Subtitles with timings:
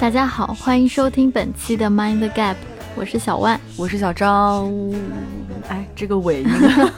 [0.00, 2.56] 大家好，欢迎收听本期的 Mind Gap，
[2.94, 4.72] 我是小万，我是小张。
[5.68, 6.48] 哎，这个尾音，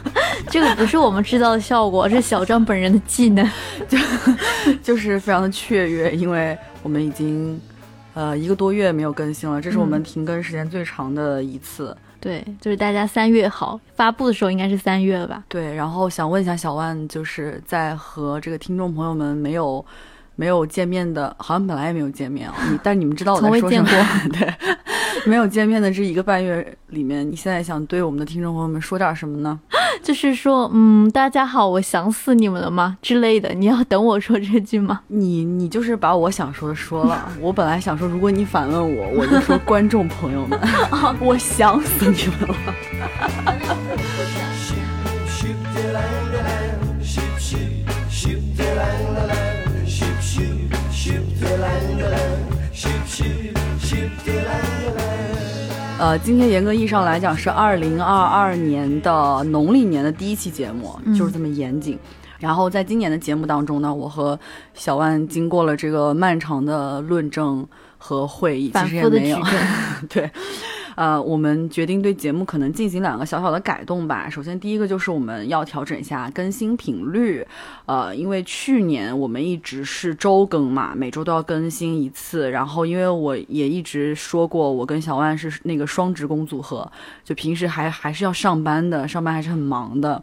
[0.49, 3.45] 这个不是我们制造的效果，是小张本人的技能，
[3.89, 3.99] 就
[4.82, 7.61] 就是非常的雀跃，因为我们已经
[8.14, 11.95] 呃一个多月没有更新了，这是我们停更时间最长的一次。
[12.22, 15.44] 对，就是大家三月好发布的时候应该是三月了吧？
[15.49, 19.85] 对，然后想问一下小万，就是在和这个听众朋友们没有。
[20.35, 22.54] 没有见面的，好像本来也没有见面啊。
[22.71, 23.89] 你，但你们知道我在说什么？
[24.32, 24.54] 对，
[25.26, 29.58] 没有见面的这一个半月里面，你现在想对我们的听众朋友们说点什么呢？
[30.03, 33.50] 就是说，嗯，大家好，我想死你们了吗之类的？
[33.55, 35.00] 你要等我说这句吗？
[35.08, 37.30] 你，你就是把我想说的说了。
[37.41, 40.58] 我本来想说，如果你反问我，我就说观众朋友们，
[41.20, 42.56] 我想死你们了。
[56.03, 61.97] 呃，今天严格意义上来讲是二零二二年的农历年的第一期节目，就是这么严谨。
[62.41, 64.36] 然后在今年的节目当中呢，我和
[64.75, 67.64] 小万经过了这个漫长的论证
[67.98, 69.39] 和会议，其实也没有
[70.11, 70.28] 对。
[70.94, 74.28] 呃，我们决定对节目可能进行两个小小的改动吧。
[74.28, 77.46] 首先，第一个就是我们要调整一下更新频率。
[77.86, 82.50] 呃，因为去年我们一直是周更嘛，每周都要更新一次。
[82.50, 86.90] 然后，因为我也一直说过，我跟小万是那个双职工组合，
[87.24, 90.22] 就平时还还是要上班的，上班还是很忙的。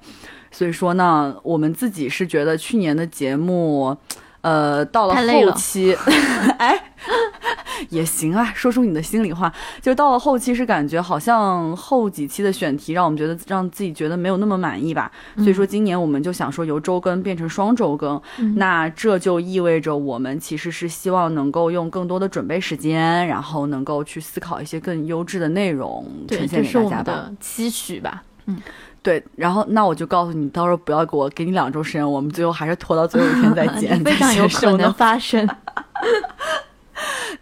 [0.51, 3.97] 所以说呢，我们自己是觉得去年的节目。
[4.41, 5.93] 呃，到了后期，
[6.57, 6.93] 哎，
[7.89, 9.51] 也行啊，说出你的心里话。
[9.81, 15.11] 就到了后期，是感觉好像后几期的选题让我们觉得让自己觉得没有那么满意吧。
[15.37, 18.21] 所以说，今年我们就想说由周更变成双周更。
[18.55, 28.23] 那这就意味着我们其实是希望能够用更多的准备时间，然后能够去思考一些更优质的内容呈现给大家的期许吧。
[28.45, 28.61] 嗯。
[29.02, 35.48] 对，然后那我就告诉你，到时候不要给我给你两周时间，我们最后还是拖到最后一天再剪， 非常有可能发生。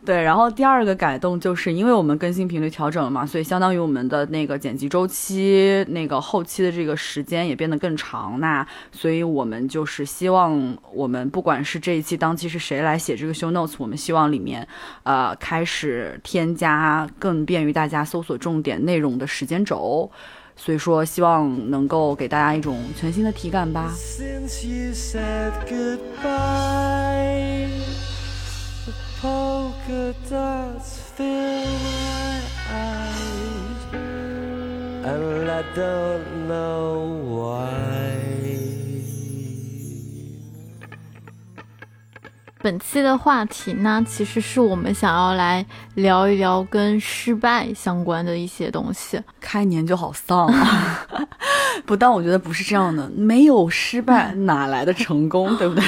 [0.06, 8.40] 对，然后第二个改动就是因为我们更新频率调整了嘛，所以相当于我们的那个剪辑周期、那个后期的这个时间也变得更长。
[8.40, 14.66] 那所以我们就是希望，我们不管是这一期当期是谁来写这个 show notes，我们希望里面
[15.04, 20.10] 呃开始添加更便于大家搜索重点内容的时间轴。
[20.58, 23.94] 所以说，希望能够给大家一种全新的体感吧。
[42.62, 49.20] 本期的话题呢，其实是我们想要来聊一聊跟失败相关的一些东西。
[49.40, 51.06] 开年就好丧啊！
[51.86, 55.84] 不但我觉得不是这样的，没有失败哪来的成功， 对不对？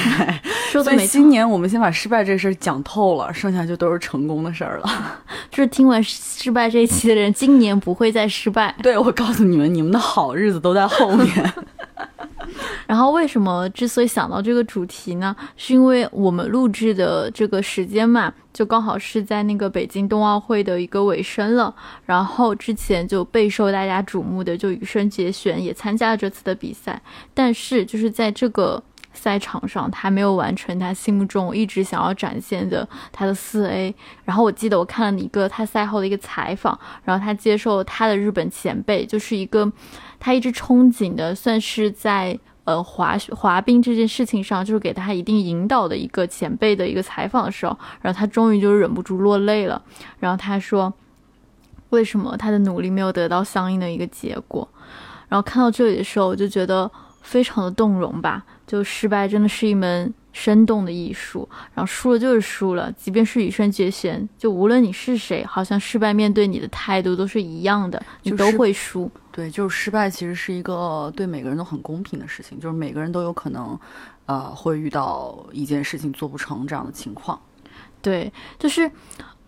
[0.84, 5.20] 所以今年我们先把失败这事儿讲透了，剩下就都是成功的事儿了。
[5.50, 8.74] 就是听完失败这一期的人，今年不会再失败。
[8.84, 11.54] 对，我告诉你们，你们的好日子都在后面。
[12.88, 15.36] 然后为什么之所以想到这个主题呢？
[15.56, 21.74] 是因为我们录制的这个时间嘛，就刚好是在那个北京冬奥会的一个尾声了。
[22.06, 27.02] 然后之前就备受大家瞩目的，就羽生结弦也参加了这次的比赛，
[27.34, 28.82] 但是就是在这个
[29.14, 33.94] 赛场上，他没有完成他心目中一直想要展现的他的四 A。
[34.24, 39.72] 然后我记得我看了一个他赛后的一个采访，然后他接受他的日本前辈，就是一个
[40.20, 42.40] 他一直憧憬的，算是在。
[42.66, 49.82] 呃，滑滑冰这件事情上，就是给他一定引导的一个前辈的一个采访的时候，然后他终于就忍不住落泪了。
[50.20, 50.94] 然后他说，
[51.90, 54.70] 为什么他的努力没有得到相应的一个结果？
[55.30, 56.92] 然后看到这里的时候，我就觉得
[57.24, 58.46] 非常的动容吧。
[58.68, 69.10] 就失败真的是一门生动的艺术，然后输了就是输了，即便是羽生结弦，就无论你是谁，好像失败面对你的态度都是一样的，你都会输。
[69.32, 73.80] 对，就是失败其实是一个对每个人都很公平的事情，就是每个人都有可能，
[74.26, 77.40] 呃，会遇到一件事情做不成这样的情况。
[78.02, 78.90] 对，就是，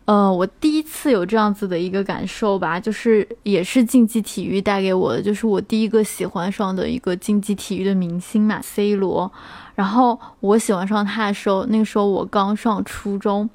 [0.05, 9.31] 呃，我第一次有这样子的一个感受吧，就是也是竞技体育带给我的，就是我第一个喜欢上的一个竞技体育的明星嘛，C 罗。
[9.75, 13.49] 然后我喜欢上他的时候，那个时候我刚上初中。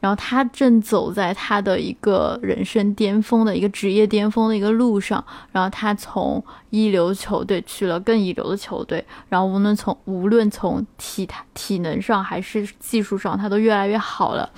[0.00, 14.50] 然后他正走在他的一个人生巅峰的一个职业巅峰的一个路上，然后他从一流球队去了更一流的球队，然后无论从无论从体态体能上还是技术上，他都越来越好了。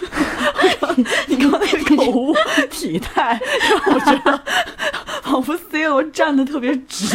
[1.28, 2.34] 你刚那个口误
[2.70, 3.38] 体态，
[3.84, 4.42] 让我觉得
[5.24, 7.06] 仿佛 C 罗站的特别直，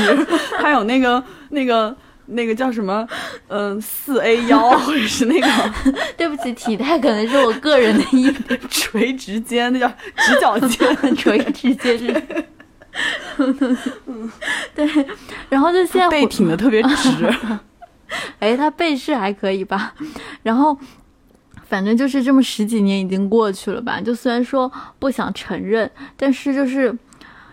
[0.59, 1.97] 还有那个那个
[2.31, 3.07] 那个叫什么，
[3.47, 5.47] 嗯，四 A 腰， 或者是那个，
[6.17, 8.33] 对不起，体态可能是我个人的意
[8.69, 9.87] 垂直肩，那叫
[10.17, 12.23] 直角肩，垂直肩是。
[14.75, 14.87] 对，
[15.49, 17.09] 然后就现在背挺的特别直，
[18.39, 19.93] 哎，他背是还可以吧？
[20.43, 20.77] 然后。
[21.71, 24.69] 反正就是这么十几年已经过去了吧，就虽然说
[24.99, 26.93] 不想承认，但是就是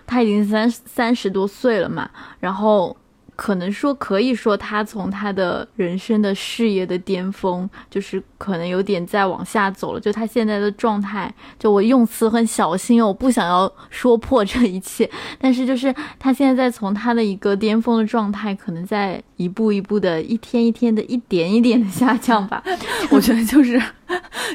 [0.08, 2.10] 他已经三三十多岁了嘛，
[2.40, 2.96] 然后。
[3.38, 10.00] 可能说可以说他从他的人生的事业的巅峰，就是可能有点在往下走了。
[10.00, 15.08] 就他现在的状态，就我用词很小心，我不想要说破这一切。
[15.40, 22.60] 但是就是他现在在从他的一个巅峰的状态，可能在一步一步的、一天一天的、一点一点的下降吧。
[23.08, 23.80] 我觉得就是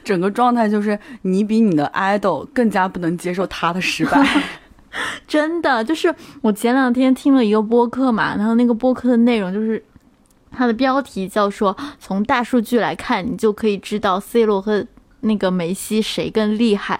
[0.03, 4.21] 整个状态就是你比你的 idol 更加不能接受他的失败。
[5.27, 9.83] 真的，就是我前两天听了一个播客嘛，然后那个播客的内容就是，
[10.51, 14.85] 它的标题叫说从大数据来看，你就可以知道 C 罗和
[15.21, 16.99] 那个梅西谁更厉害。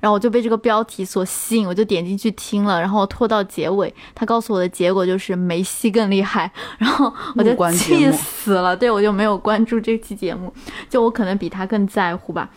[0.00, 8.76] 然后我就被这个标题所吸引，我就点进去听了，然后拖到结尾，他告诉我的结果就是梅西更厉害， 然后我就气死了。
[8.76, 10.52] 对我就没有关注这期节目，
[10.88, 12.48] 就我可能比他更在乎吧。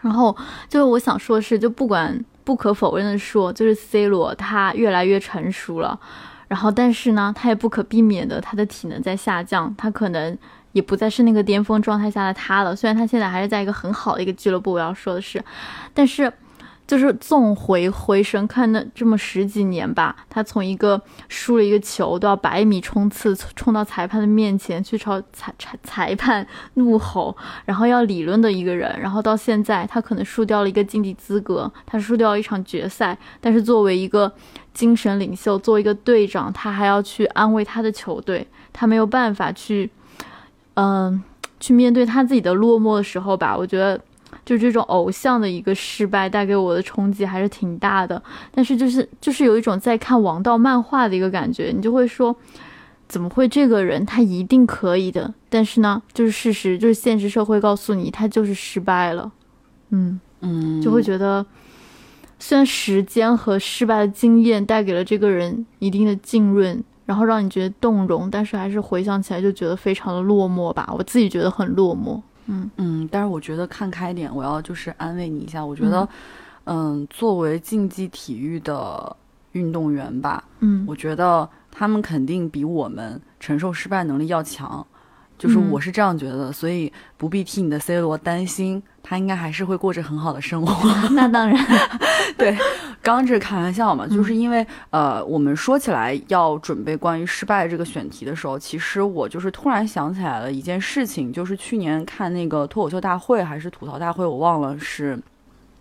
[0.00, 0.36] 然后
[0.68, 2.24] 就是我想说的是，就不管。
[2.44, 5.98] 不可否认的说，就是 C 罗他越来越成熟了，
[6.46, 10.36] 然后但是呢，他也不可避免的他的体能在下降，他可能
[10.72, 12.76] 也不再是那个巅峰状态下的他了。
[12.76, 15.42] 虽然他现在还是在一个很好的一个俱乐部，我要说的是，
[15.92, 16.32] 但是。
[16.86, 27.34] 就是纵回回神看那这么十几年吧，他从一个输了一个球都要百米冲刺冲到裁判的面前去朝裁裁裁判怒吼，
[27.64, 34.30] 然后要理论的一个人，然后到现在他可能输掉了一个晋级资格，他输掉一场决赛，但是作为一个
[34.74, 39.90] 精神领袖，作为一个队长，他还要去安慰他的球队，他没有办法去，
[40.74, 41.22] 嗯，
[41.58, 43.98] 去面对他自己的落寞的时候吧，我觉得。
[44.44, 52.34] 就这种偶像的一个失败带给我的冲击还是挺大的，但是就是就是有一种在看王道漫画的一个感觉，你就会说，
[53.08, 55.32] 怎么会这个人他一定可以的？
[55.48, 59.32] 但是呢，就是事实，就是现实社会告诉你他就是失败了，
[59.90, 61.46] 嗯嗯，就会觉得，
[62.38, 72.20] 虽然时间和失败的经验带给了这个人一定的浸润，然后让你觉得动容，但是还是回想起来就觉得非常的落寞吧，我自己觉得很落寞。
[72.46, 75.64] 嗯嗯，但是我觉得看开点，我要就是安慰你一下。
[75.64, 76.08] 我觉得，
[76.64, 79.16] 嗯，作为竞技体育的
[79.52, 84.86] 运动员吧，嗯，我觉得他们肯定比我们承受失败能力要强。
[85.36, 90.90] 就是我是这样觉得，所以不必替你的 C 罗担心，他应该还是会过着很好的生活。
[91.14, 91.56] 那当然，
[92.36, 92.52] 对，
[93.02, 105.20] 刚刚这是开玩笑嘛，就是因为呃，我们说起来要准备关于失败这个选题的时候，其实我就是突然想起来了一件事情，就是去年看那个脱口秀大会还是吐槽大会，我忘了是。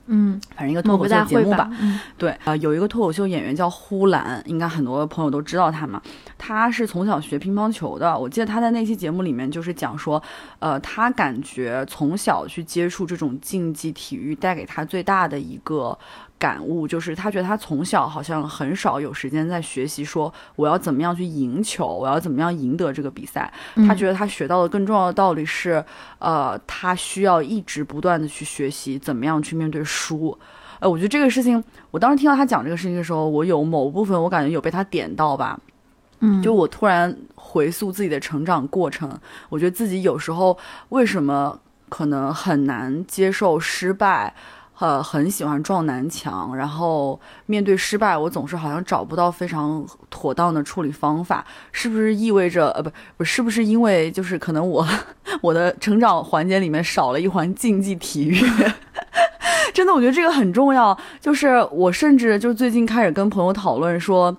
[0.07, 1.69] 嗯，反正一个脱口秀节目吧。
[1.79, 6.01] 嗯，对啊，有一个脱口秀演员叫呼兰，应该很多朋友都知道他嘛。
[6.37, 10.21] 他是从小学乒乓球的，我记得他在那期节目里面就是讲说，
[10.59, 15.97] 呃，他感觉从小去接触这种竞技体育带给他最大的一个。
[16.43, 23.49] 感悟就是，他觉得他从小好像很少有时间在学习，说我要怎么样去赢球，我要怎么样赢得这个比赛。
[23.87, 25.81] 他觉得他学到的更重要的道理是，
[26.19, 30.37] 呃，他需要一直不断的去学习，怎么样去面对输。
[30.81, 35.57] 呃，我觉得这个事情，我当时听到他讲这个事情的时候，我有某部分我感觉有被他点到吧。
[36.19, 40.57] 嗯，就我突然回溯自己的成长过程，我觉得自己有时候
[40.89, 41.57] 为什么
[41.87, 44.35] 可能很难接受失败。
[44.79, 54.85] 呃，很喜欢撞南墙，然后面对失败，我总是好像找不到非常妥当的处理方法，是不是意味着呃不不是不是因为就是可能我
[55.41, 58.35] 我的成长环节里面少了一环竞技体育？
[59.73, 60.97] 真的，我觉得这个很重要。
[61.21, 64.35] 就是我甚至就最近开始跟朋友讨论说，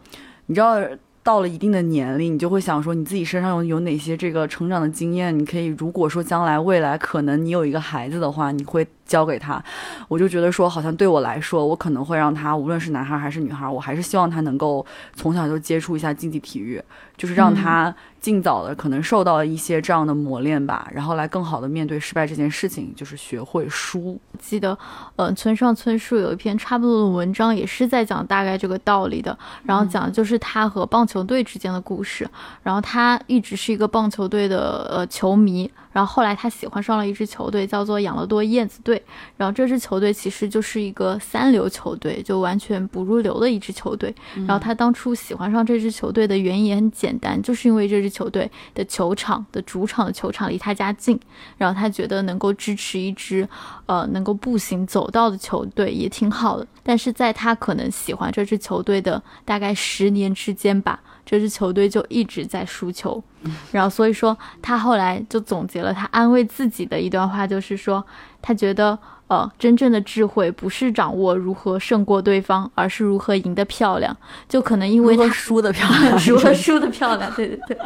[0.47, 0.77] 你知道。
[1.25, 5.35] 到了一定的年龄，你就会想说，你自己身上有有哪些这个成长的经验？
[5.39, 9.63] 你可以，如果说将来未来可能你有一个孩子的话，你会教给他。
[10.09, 14.85] 我就觉得说，好像对我来说，我可能会让他，无论是男孩还是女孩，我还是希望他能够
[15.15, 16.83] 从小就接触一下竞技体育，
[17.17, 17.95] 就是让他。
[18.25, 24.19] 尽早的可能受到一些这样的磨练吧，然后来更好的面对失败这件事情，就是学会输。
[24.39, 24.79] 记得，
[25.17, 29.39] 呃，村上春树有一篇差不多的文章，也是在讲大概这个道理的。
[29.65, 32.27] 然后讲的就是他和棒球队之间的故事。
[32.63, 35.71] 然后他一直是一个棒球队的呃球迷。
[35.95, 39.01] 然后后来他喜欢上了一支球队，叫做养乐多燕子队。
[39.37, 44.13] 然后这支球队其实就是一个三流球队，就完全不入流的一支球队。
[44.35, 51.19] 然后他当初喜欢上这支球队的原因也很简单，就是因为这支球队的球场的主场的球场离他家近，
[51.57, 53.49] 然后他觉得能够支持一支
[53.87, 56.67] 呃能够步行走到的球队也挺好的。
[56.85, 61.01] 但是在他可能喜欢这支球队的大概十年之间吧。
[61.27, 63.25] 这支球队就一直在输球，
[63.73, 68.05] 然后所以说他后来就总结了他安慰自己的一段话，就是说
[68.45, 68.99] 他觉得。
[69.27, 74.15] 呃，真正的智慧不是掌握如何胜过对方，而是如何赢得漂亮。
[74.47, 77.77] 就可能因为他输的漂亮， 如何输的漂亮，对对对。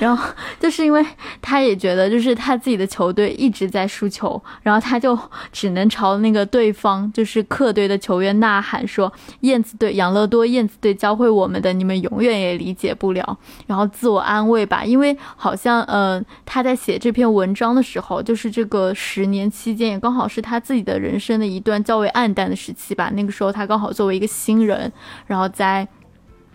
[0.00, 1.06] 然后就是因为
[1.40, 5.16] 他也觉得，就是他自己的球队一直在输球，然后他就
[5.52, 9.10] 只能朝那个对方，就是客队的球员呐喊说
[9.42, 20.78] ：“燕子队，养乐多燕子队教会我们的，你们永远也理解不了。”然后自我安慰吧，因为好像呃他在写这篇文章的时候，就是这个十年期间也刚好是他自己。
[20.88, 23.10] 的人生的一段较为暗淡的时期吧。
[23.12, 24.90] 那个时候，他刚好作为一个新人，
[25.26, 25.86] 然后在，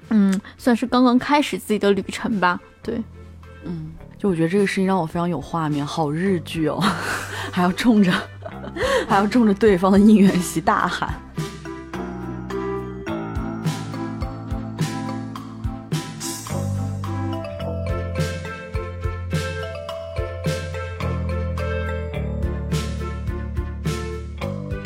[0.10, 2.60] 嗯，算是刚刚开始自己的旅程吧。
[2.82, 3.00] 对，
[3.64, 6.82] 嗯，就我觉得这个事情让我非常有画面，好日剧哦，
[7.54, 8.12] 还要冲着，
[9.08, 11.14] 还要冲着对方的应援席大喊。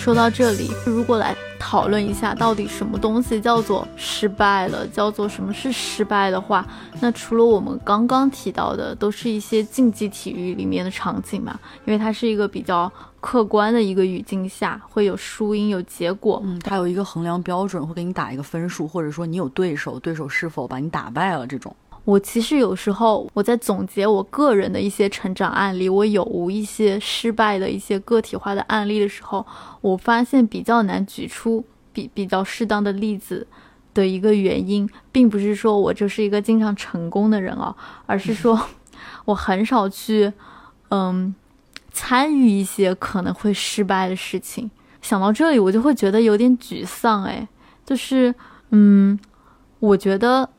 [0.07, 6.65] 说到这里，如果来讨论一下到底什么东西叫做失败了，叫做什么是失败的话，
[7.01, 21.75] 那除了我们刚刚提到的，都是一些竞技体育里面的场景嘛，因为它是一个比较客观的一个语境下，会有输赢有结果，嗯，它有一个衡量标准，会给你打一个分数，或者说你有对手，对手是否把你打败了这种。
[22.07, 29.45] 我其实有时候我在总结我个人的一些成长案例，我有无一些失败的一些个体化的案例的时候，
[29.81, 33.45] 我发现比较难举出比比较适当的例子
[33.93, 38.57] 的一个原因，并不是说我就是一个经常成功的人哦，而是说
[39.25, 40.31] 我很少去
[40.91, 41.35] 嗯
[41.91, 44.71] 参与一些可能会失败的事情。
[45.01, 47.45] 想到这里，我就会觉得有点沮丧，哎，
[47.85, 48.33] 就是
[48.69, 49.19] 嗯，
[49.81, 50.49] 我觉得。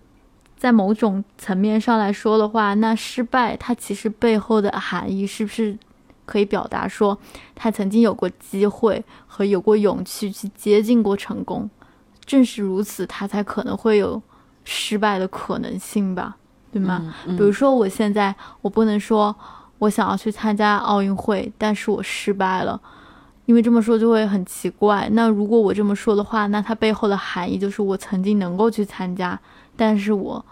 [0.58, 5.78] 在某种层面上来说的话，那失败它其实背后的含义是不是
[6.26, 7.16] 可以表达说，
[7.54, 11.70] 他曾经有过机会和有过勇气去接近过成功，
[12.26, 14.20] 正是如此，他才可能会有
[14.64, 16.36] 失败的可能性吧，
[16.72, 17.14] 对吗？
[17.24, 19.34] 比如说我现在我不能说
[19.78, 22.78] 我想要去参加奥运会，但是我失败了，
[23.46, 25.08] 因为这么说就会很奇怪。
[25.12, 29.38] 那如果我这么说的话，那它背后的含义就是我曾经能够去参加。
[29.78, 30.44] 但是我，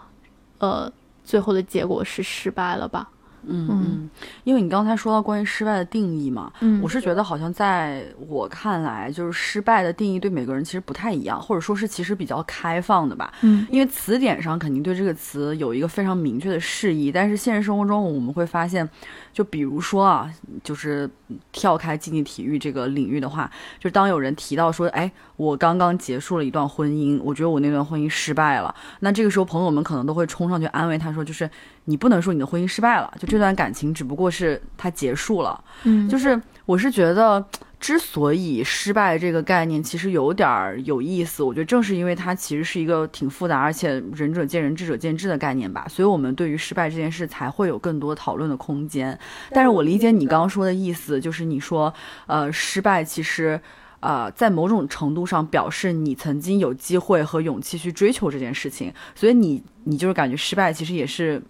[0.57, 0.91] 呃，
[1.23, 3.09] 最后的结果是失败了吧？
[3.49, 4.09] 嗯嗯，
[4.43, 13.31] 因为你刚才说到关于失败的定义嘛，嗯，我是觉得好像在我看来，就是失败的定义对每个人其实不太一样，或者说是其实比较开放的吧。
[13.41, 18.89] 嗯，因为词典上肯定对这个词有一个非常明确的释义，但是现实生活中我们会发现，
[19.37, 21.07] 就比如说啊，就是
[21.51, 23.47] 跳开竞技体育这个领域的话，
[23.79, 31.47] 就当有人提到说，哎，我刚刚结束了一段婚姻，我觉得我那段婚姻失败了，那这个时候朋友们可能都会冲上去安慰他说，就是。
[31.89, 35.63] 你不能说你的婚姻失败了，就这段感情只不过是它结束了。
[35.83, 37.41] 嗯，就是我是觉得，
[37.79, 45.85] 之所以失败这个概念其实有点儿有意思，我觉得正是因为它其实是一个挺复杂，而且仁者见仁，智者见智的概念吧。
[45.87, 49.17] 所以我们对于失败这件事才会有更多讨论的空间。
[49.51, 51.93] 但是我理解你刚刚说的意思，就是你说，
[52.25, 53.59] 呃，失败其实。
[53.99, 61.41] 呃，在某种程度上表示你曾经有机会和勇气去追求这件事情，所以你你就是感觉失败其实也是，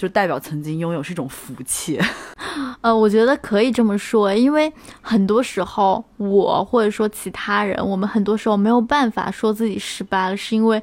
[0.00, 2.00] 就代表曾经拥有是一种福气。
[2.80, 10.82] 呃，我觉得可以这么说，因为很多时候我或者说其他人，我们很多时候没有办法说自己失败了，是因为。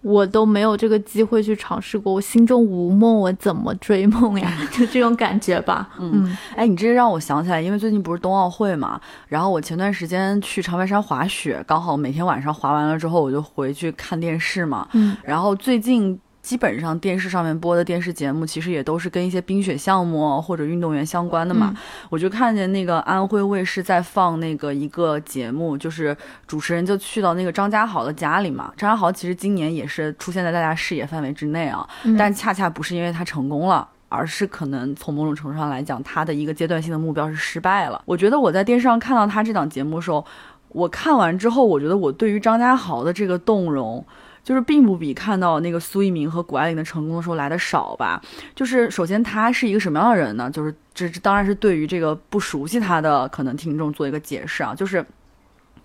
[0.00, 4.56] 我都没有这个机会去尝试过，我心中无梦，我怎么追梦呀？
[4.70, 5.90] 就这种感觉吧。
[5.98, 14.86] 嗯，哎，你这让我想起来，因为最近不是冬奥会嘛，然后我前段时间去长白山滑雪，刚好每天晚上滑完了之后，我就回去看电视嘛。
[14.92, 16.18] 嗯，然后最近。
[16.48, 21.76] 基本上电视上面播的电视节目，其实也都是跟一些冰雪项目或者运动员相关的嘛。
[22.08, 28.72] 我就看见那个安徽卫视在放那个一个节目，就是主持人就去到那个张家豪的家里嘛。
[28.78, 31.86] 张家豪其实今年也是出现在大家视野范围之内啊，
[32.18, 38.00] 但恰恰不是因为他成功了，而是可能从某种程度上来讲，他的一个阶段性的目标是失败了。
[38.06, 40.24] 我觉得我在电视上看到他这档节目的时候，
[40.70, 44.02] 我看完之后，我觉得我对于张家豪的这个动容。
[44.48, 48.18] 就是并不比看到那个苏一鸣和谷爱凌的成功的时候来的少吧。
[48.54, 50.50] 就是首先他是一个什么样的人呢？
[50.50, 55.04] 就是这这当然是对于这个不熟悉他的可能听众做一个解释啊，就是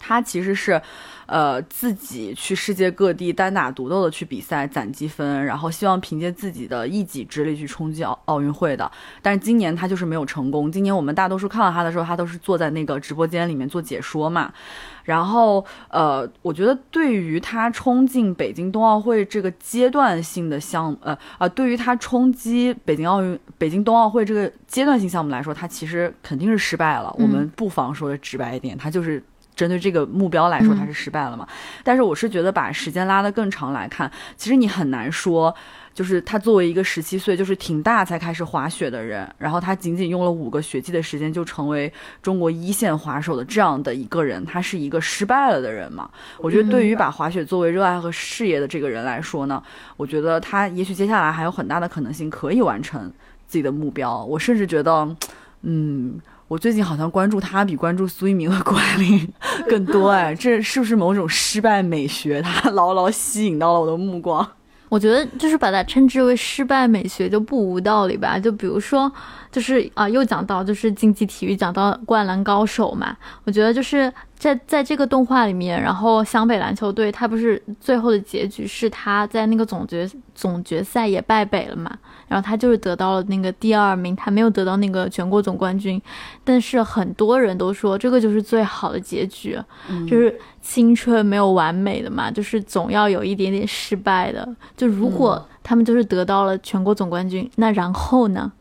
[0.03, 0.81] 他其实是。
[1.25, 8.91] 呃，自己去世界各地单打独斗的去比赛攒积分，然后希望凭借自己的一己之力去冲击奥奥运会的。
[9.21, 10.69] 但是今年他就是没有成功。
[10.69, 14.51] 今年我们大多数看到他的时候，他都是坐在那个直播间里面做解说嘛。
[15.05, 27.15] 然后，呃，我觉得对于他冲进北京冬奥会这个阶段性的项目，呃啊，对于他冲击北京奥运、北京冬奥会这个阶段性项目来说，他其实肯定是失败了。
[27.17, 29.23] 我们不妨说的直白一点，他就是。
[29.55, 31.47] 针对这个目标来说，他是失败了嘛？
[31.83, 35.53] 但是我是觉得把时间拉得更长来看，其实你很难说，
[35.93, 41.91] 就是他作为一个十七岁，就是挺大才开始滑雪的人，然后他仅仅用了五个学期的时间就成为
[42.21, 46.09] 中国一线滑手的这样的一个人，他是一个失败了的人嘛？
[46.39, 49.61] 我觉得对于把滑雪作为热爱和事业的这个人来说呢，
[49.97, 53.11] 我觉得他也许接下来还有很大的可能性可以完成
[53.45, 54.23] 自己的目标。
[54.25, 55.15] 我甚至觉得，
[55.61, 56.19] 嗯。
[56.53, 59.27] 我最近好像关注他比关注苏一鸣和谷爱凌
[59.67, 62.43] 更多哎，这是不是某种失败美学？
[62.43, 64.47] 他牢牢吸引到了我的目光。
[64.87, 68.37] 我觉得就是把它称之为失败美学就不无道理吧。
[68.37, 69.11] 就比如说，
[69.51, 73.17] 就是啊，又讲到就是竞技体育，讲到灌篮高手嘛。
[73.45, 81.97] 我觉得就是在在这个动画里面，然后湘北篮球队他不是最后的结局是他在那个总决总决赛也败北了嘛。
[82.33, 86.01] 然后他就是得到了那个第二名，他没有得到那个全国总冠军，
[86.43, 89.55] 但是很多人都说这个就是最好的结局，
[90.09, 94.47] 就是青春没有完美的嘛，就是总要有一点点失败的。
[94.75, 98.51] 就如果他们就是得到了全国总冠军，那然后呢？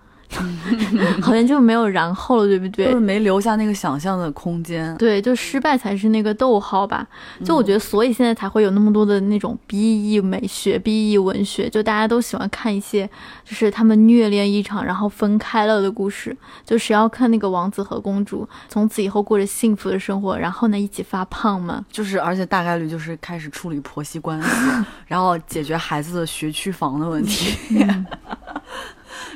[1.20, 2.86] 好像就没有然后了，对不对？
[2.86, 4.96] 就是没留下那个想象的空间。
[4.96, 7.06] 对，就失败才是那个逗号吧。
[7.44, 13.08] 就我觉得，所以现在才会有那么多的那种 B E 美学、B E 文学，就大家都喜欢看一些，
[13.44, 16.36] 就是他们虐恋一场然后分开了的故事。
[16.64, 21.84] 就谁要看那个王子和公主从此以后过着幸福的生活，然后呢一起发胖嘛？
[21.90, 24.48] 就是，而且大概率就是开始处理婆媳关系，
[25.06, 27.84] 然后解决孩子的学区房的问题。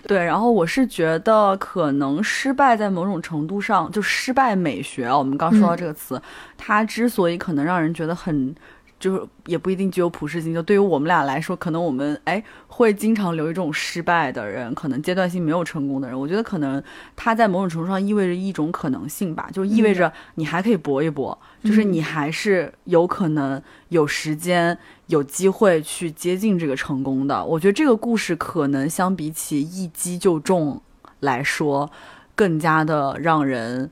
[0.07, 6.21] 对，然后我是觉得可能失败在某种程度上就失败美学啊，我们刚说到这个词，
[6.57, 8.55] 它之所以可能让人觉得很。
[8.99, 10.55] 就是也不一定具有普适性。
[10.55, 16.19] 就对于我们俩来说，可能我们哎会经常留一种失败的人，可能阶段性没有成功的人。
[16.19, 16.83] 我觉得可能
[17.15, 27.45] 他在某种程度上意味着一种可能性吧，就意味着你还可以搏一搏，就是你还是有可能有时间、有机会去接近这个成功的。
[27.45, 30.81] 我觉得这个故事可能相比起一击就中
[31.21, 31.91] 来说，
[32.35, 33.91] 更加的让人。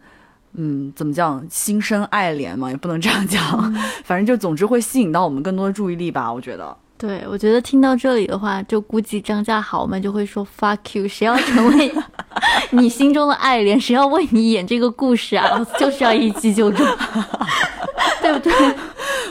[0.57, 1.45] 嗯，怎么讲？
[1.51, 3.43] 心生爱怜嘛，也不能这样讲。
[4.07, 6.77] 反正就总之会吸引到我们更多的注意力吧，我觉得。
[6.97, 11.93] 对，我觉得听到这里的话，就估计张家豪们就会说 fuck you，谁要成为
[12.71, 15.59] 你心中的爱怜，谁要为你演这个故事啊？
[15.77, 16.87] 就是要一击就中，
[18.23, 18.53] 对不对？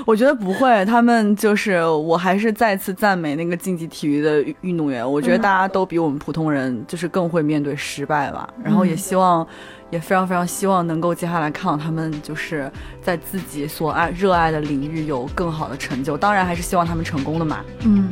[0.05, 5.09] 我觉得不会，他们就是我还是再次赞美那个竞技体育的运动员。
[5.09, 9.45] 我觉得大家都比我们普通人就是更会面对失败吧，然后也希望。
[9.91, 12.67] 也非常非常希望能够接下来看到他们就是
[12.99, 17.63] 在自己所爱热爱的领域有更好的成就，当然还是希望他们成功的嘛。
[17.81, 18.09] 嗯。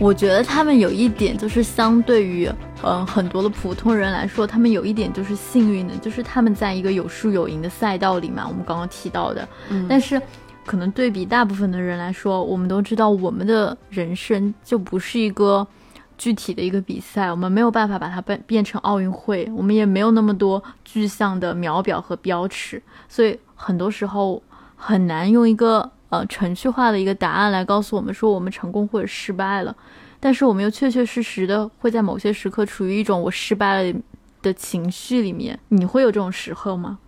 [0.00, 2.50] 我觉得他们有一点就是相对于
[2.82, 8.44] 嗯很多的普通人来说，他们有一点就是幸运的，就是他们在一个有输有赢的赛道里嘛。
[8.46, 9.48] 我们刚刚提到的，
[9.88, 10.20] 但是。
[10.66, 15.66] 可能对比大部分的人来说，我们都知道我们的人生就不是一个
[16.16, 24.42] 具体的一个比赛，我们没有办法把它变变成奥运会，我们也没有那么多具象的秒表和标尺，所以很多时候
[24.74, 29.74] 很难用一个呃程序化的一个答案来告诉我们说我们成功或者失败了。
[30.20, 33.98] 但是我们又确确实实的会在某些时刻处于一种我失败了
[34.40, 35.58] 的情绪里面。
[35.68, 36.98] 你会有这种时候吗？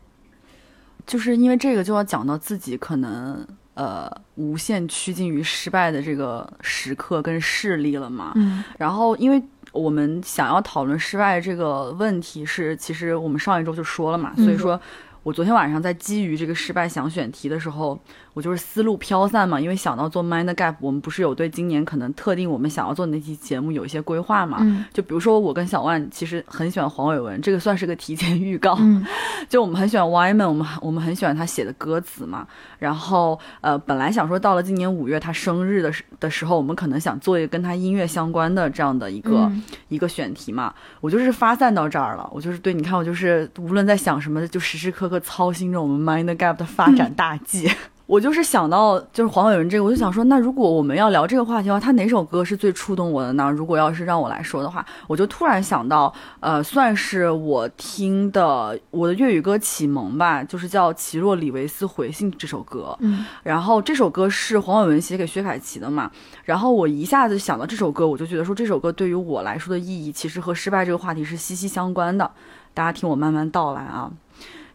[1.07, 8.33] 就是因为这个就要讲到自己可能呃无限趋近于失败的这个时刻跟事例了嘛。
[8.35, 8.62] 嗯。
[8.77, 9.42] 然后，因为
[9.73, 14.79] 我们想要讨论失败这个问题，是其实我们上一周就说了嘛，所以说
[15.27, 17.99] 我昨天晚上在基于这个失败想选题的时候，
[18.33, 24.59] 我就是思路飘散嘛，因为想到做 Mind Gap，我们不是有对今年可能特定我们想要做的那期节目有一些规划嘛？
[24.61, 28.77] 嗯就比如说我跟小万其实很喜欢黄伟文，这个算是个提前预告。
[28.79, 29.05] 嗯
[29.51, 32.47] 就我们很喜欢 Wyman，我们我们很喜欢他写的歌词嘛。
[32.79, 40.73] 然后呃，本来想说到了今年五月他生日的时的时候，我们可能想做一个跟他音乐相关的这样的一个、嗯一个选题嘛。
[41.01, 47.71] 我就是发散到这儿了，我就是对你看，我就是无论在想什么，就时时刻刻操心着我们 Mind Gap 的发展大计。
[48.07, 53.51] 我就是想到就是黄伟文这个，我就想说，那如果我们要聊这个话题的话，他哪首歌是最触动我的呢？
[53.51, 62.97] 如果要是让我来说的话，我就突然想到，呃，算是我听的我的粤语歌启蒙吧，就是叫奇若李维斯回信这首歌。
[63.01, 66.09] 嗯然后这首歌是黄伟文写给薛凯琪的嘛，
[66.45, 72.31] 然后我一下子想到这首歌，我就觉得说这首歌对于我来说的意义，其实和失败这个话题是息息相关的。
[72.73, 74.09] 大家听我慢慢道来啊，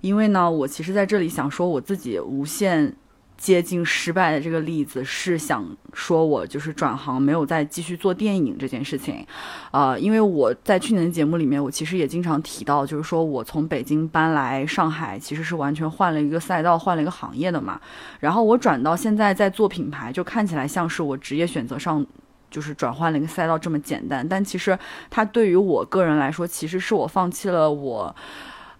[0.01, 2.93] 因为呢，我其实在这里想说我自己无限
[3.37, 9.25] 接近失败的这个例子，是想说我就是转行没有再继续做电影这件事情，
[9.71, 17.79] 呃，因为我在去年的节目里面，我其实也经常提到，就是说我从北京搬来上海，其实是完全换了一个赛道，换了一个行业的嘛。
[18.19, 22.05] 然后我转到现在在做品牌，就看起来像是我职业选择上。
[22.49, 24.77] 就是转换了一个赛道这么简单，但其实
[25.09, 28.13] 它对于我个人来说，其实是我放弃了我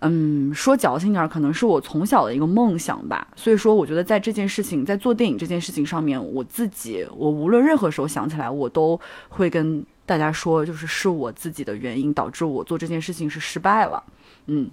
[0.02, 3.28] 嗯，说矫情点儿，可能是我从小的一个梦想吧。
[3.36, 14.04] 所以说，我觉得在这件事情，在做电影这件事情上面，我自己，我无论任何时候想起来，我都会跟大家说，就是是我自己的原因导致我做这件事情是失败了。
[14.48, 14.70] 嗯。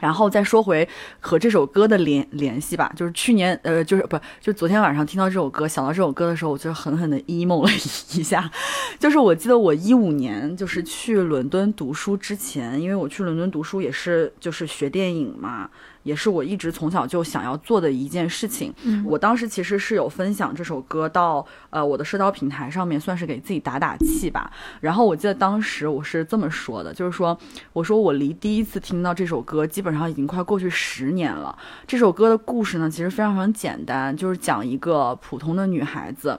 [0.00, 0.88] 然后再说回
[1.20, 7.70] 和这首歌的联联系吧，就是去年，呃，就是不，就昨天晚上听到这首歌，想到这首歌的时候，我就狠狠的 emo 了
[8.18, 8.50] 一下。
[8.98, 15.68] 就是我记得我一五年就是去伦敦读书之前，因为我去伦敦读书也是就是学电影嘛，
[16.02, 18.72] 也是我一直从小就想要做的一件事情。
[18.84, 24.50] 嗯我当时其实是有分享这首歌到呃我的社交平台上面，算是给自己打打气吧。
[24.80, 27.36] 然后我记得当时我是这么说的，就是说
[27.72, 31.56] 我说我离第一次听到这首歌基本上已经快过去十年了。
[31.86, 36.38] 这首歌的故事呢，其实非常非常简单，就是讲一个普通的女孩子。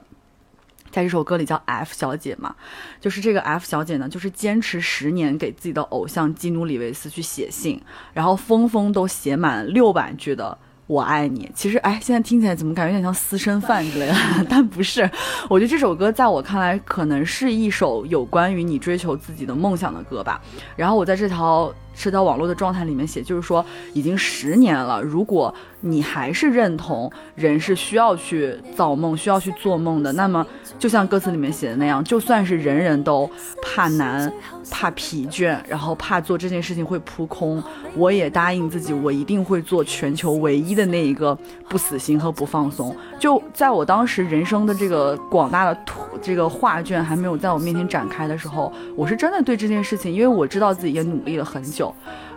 [0.92, 2.54] 在这首歌里叫 F 小姐嘛，
[3.00, 7.80] 就是这个 F 小姐呢，就是坚持十年给自己的偶像基努里维斯去写信，
[8.12, 11.50] 然后封封都写满六百句的“我爱你”。
[11.56, 14.14] 其实，哎，现在听起来怎么感觉有点像私生饭之类的？
[14.50, 15.10] 但不是，
[15.48, 20.40] 我觉得这首歌在我看来，可能是一首有关于你追求自己的梦想的歌吧。
[20.76, 30.46] 然后我在这条社交网络的状态里面写，就是说已经十年了，如果你还是认同人是需要去造梦、需要去做梦的，那么
[30.78, 33.30] 就像歌词里面写的那样，就算是人人都
[33.62, 34.32] 怕难、
[34.70, 37.62] 怕疲倦，然后怕做这件事情会扑空，
[37.96, 41.36] 我也答应自己，我一定会做全球唯一的那一个
[41.68, 42.96] 不死心和不放松。
[43.18, 51.92] 就在我当时人生的这个广大的图这个画卷还没有在我面前展开的时候，我是真的对这件事情，因为我知道自己也努力了很久，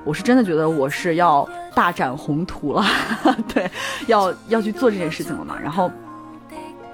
[0.06, 2.86] 我是真的觉得我是要大展宏图了，
[3.54, 3.70] 对，
[4.08, 5.58] 要要去做这件事情了嘛。
[5.62, 5.92] 然后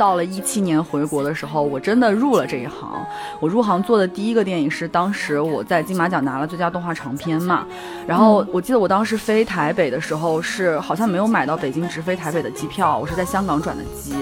[0.02, 3.06] 到了一七年回国的时候，我真的入了这一行。
[3.40, 7.68] 我入行做的第一个电影是当时我在金马奖拿了最佳动画长片嘛，
[8.08, 14.16] 然后我记得我当时飞台北的时候是好像没有买到北京直飞台北的机票，我是在香港转的机，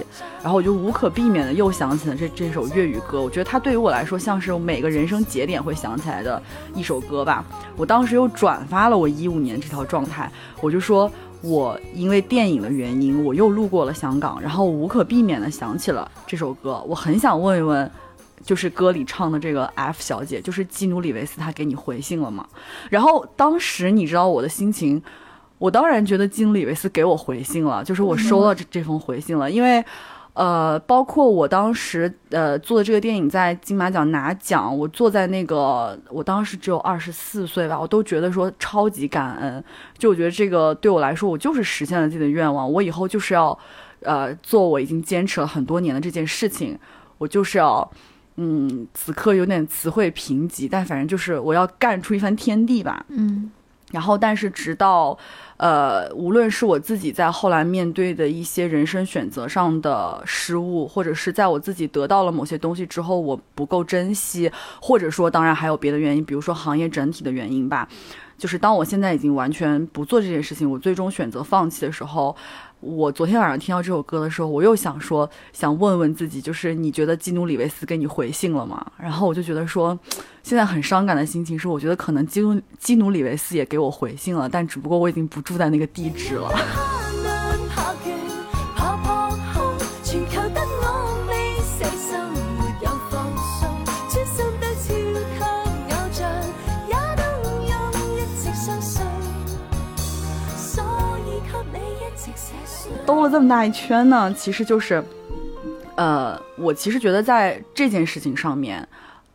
[0.43, 6.43] 然后我就无可避免的又想起了这这首粤语歌，我觉得它对于我来说像是每个人生节点会想起来的
[6.75, 7.45] 一首歌吧。
[7.77, 11.09] 我当时又转发了我一五年这条状态，我就说。
[11.41, 16.83] 我因为电影的原因，我又路过了香港，然后无可避免的想起了这首歌。
[16.87, 17.89] 我很想问一问，
[18.43, 22.45] 就是歌里唱的这个 F 小姐，就是基努里维斯，他给你回信了吗？
[22.89, 25.01] 然后当时你知道我的心情，
[25.57, 29.83] 我当然觉得基努里维斯给我回信了，就是我收到这这封回信了，因为。
[30.39, 39.61] 呃，包括我当时呃做的这个电影在金马奖拿奖，我坐在那个，我当时只有二十四岁吧，我都觉得说超级感恩。
[39.97, 43.59] 就我觉得这个对我来说，我就是实现了自己的愿望，我以后就是要，
[44.03, 46.79] 呃，做我已经坚持了很多年的这件事情，
[47.17, 47.91] 我就是要，
[48.37, 53.05] 嗯，此刻有点词汇贫瘠，但反正就是我要干出一番天地吧。
[53.09, 53.51] 嗯
[53.91, 55.17] 然后，但是直到，
[55.57, 67.87] 呃，无论是我自己在后来面对的一些人生选择上的失误，或者是在我自己得到了某些东西之后，我不够珍惜，或者说，当然还有别的原因，比如说行业整体的原因吧。
[68.39, 72.35] 就是当我现在已经完全不做这件事情，我最终选择放弃的时候，
[72.79, 78.83] 我昨天晚上听到这首歌的时候，我又想说，想问问自己，就是你觉得基努里维斯给你回信了吗？
[78.97, 79.99] 然后我就觉得说，
[80.41, 86.49] 现在很伤感的心情是，我觉得可能基努基努里维斯也给我回信了，但只不过我已经不住在那个地址了。
[103.09, 105.03] 兜了这么大一圈呢，其实就是，
[105.95, 108.87] 呃，我其实觉得在这件事情上面，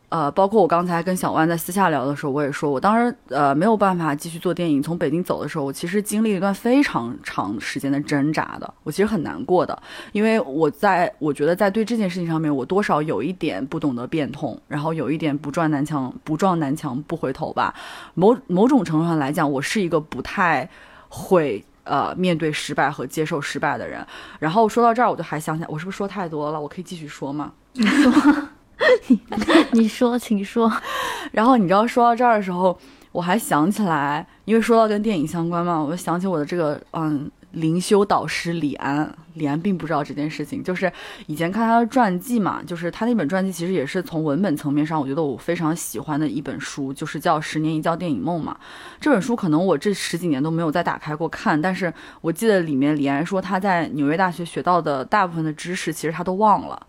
[0.07, 9.77] 呃，包括我刚才跟小万在私下聊的时候，我也说，我当时呃没有办法继续做电影，从北京走的时候，我其实经历了一段非常长时间的挣扎的，我其实很难过的，
[10.13, 17.75] 因为我在我觉得在对这件事情上面，我多少有一点不懂得变通，然后有一点不撞南墙不撞南墙不回头吧，
[18.13, 20.69] 某某种程度上来讲，我是一个不太
[21.09, 21.61] 会。
[21.85, 24.05] 呃，面对失败和接受失败的人，
[24.37, 26.59] 然后说到这儿，我就还想想，我是不是说太多了？
[26.59, 27.53] 我可以继续说吗？
[27.73, 28.13] 你说，
[29.71, 30.71] 你说，请说。
[31.31, 32.77] 然后你知道说到这儿的时候，
[33.11, 37.31] 我还想起来，因为说到跟电影相关嘛，我就想起我的这个嗯。
[37.55, 40.63] 灵修导师李安，李安并不知道这件事情。
[40.63, 40.91] 就是
[41.27, 48.57] 以前看他的传记嘛，就是他那本传记其实也是从文本层面上，我觉得我非常喜欢的一本书，就是叫《十年一觉电影梦》嘛。
[48.99, 56.87] 这本书可能我这十几年都没有再打开过看，但是我记得里面李安说他在纽约大学学到的大部分的知识，其实他都忘了。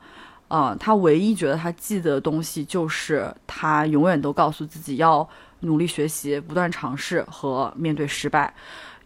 [0.49, 5.29] 啊，他唯一觉得他记得的东西，就是他永远都告诉自己要
[5.61, 8.55] 努力学习、不断尝试和面对失败。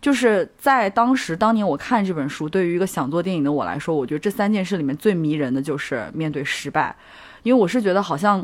[0.00, 6.96] 就是在当时当年我看这本书，对于一个想做电影的我来说，我觉得这三件事里面最迷人的就是面对失败，
[7.42, 8.42] 因为我是觉得好像，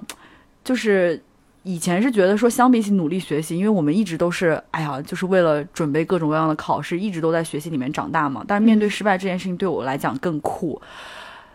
[0.62, 1.18] 就是
[1.62, 8.44] 以前是觉得说相比起努力学习，因为我们一直都是哎呀，就是为了准备各种各样的考试，一直都在学习里面长大嘛。
[8.46, 10.80] 但是面对失败这件事情对我来讲更酷。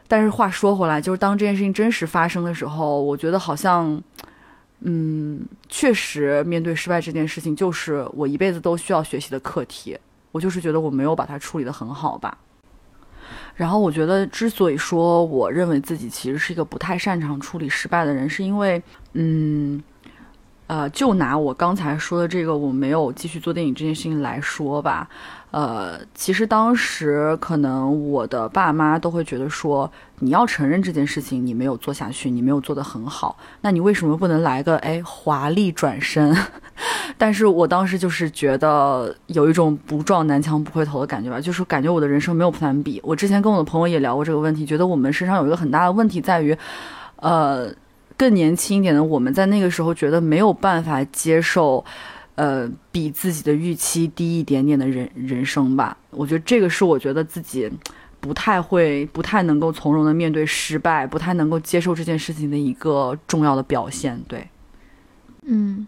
[0.07, 4.01] 但是话说回来，就是当这件事情真实发生的时候，我觉得好像。
[4.81, 9.97] 嗯，确实，面对失败这件事情，就是我一辈子都需要学习的课题。
[10.31, 12.37] 我就是觉得我没有把它处理得很好吧。
[13.55, 18.81] 然后我觉得，之所以说我认为自己其实是一个不太擅长处理失败的人，是因为，
[19.13, 19.81] 嗯，
[20.71, 25.05] 呃，就拿我刚才说的这个我没有继续做电影这件事情来说吧。
[25.51, 36.34] 呃，其实当时可能我的爸妈都会觉得说，你要承认这件事情你没有做下去，你没有做得很好，那你为什么不能来个哎华丽转身？
[37.17, 43.01] 但是我当时就是觉得有一种不撞南墙不回头的感觉吧，就是感觉我的人生没有 plan B。
[43.03, 46.57] 我之前跟我的朋友也聊过这个问题，觉得我们身上有一个很大的问题在于，
[47.17, 47.69] 呃，
[48.21, 51.84] 更年轻一点的我们在那个时候觉得没有办法接受。
[52.36, 57.69] 呃，比自己的预期低一点点的人人生吧，我觉得这个是我觉得自己
[58.19, 64.19] 不太会、不太能够从容的面对失败，不太能够接受这件事情的一个重要的表现。
[64.27, 64.47] 对，
[65.43, 65.86] 嗯，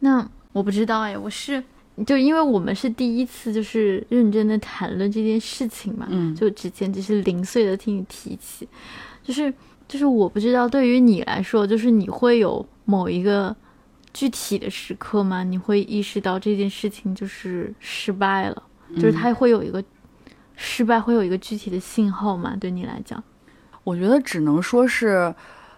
[0.00, 1.62] 那我不知道哎，我是
[2.04, 8.68] 就因为我们是第一次就是认真的谈论这件事情嘛，嗯，就之前只是零碎的听你提起，
[9.22, 9.50] 就是
[9.88, 13.54] 就是我不知道对于你来说，就是你会有某一个。
[14.12, 15.44] 具体的时刻吗？
[15.44, 18.62] 你会意识到这件事情就是失败了，
[18.94, 19.84] 就是它会有一个
[20.54, 22.56] 失败，会有一个具体的信号吗？
[22.58, 23.22] 对你来讲，
[23.84, 25.34] 我觉得只能说是，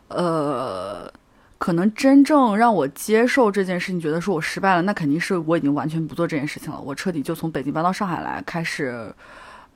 [0.06, 1.12] 呃，
[1.58, 9.12] 可能真正让我接受这件事情，觉得说我失败了，那肯定是我已经完全不做这件事情了，我彻底就从北京搬到上海来，开始。